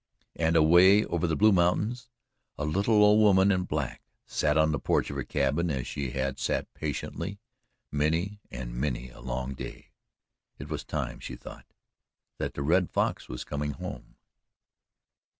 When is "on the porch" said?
4.57-5.11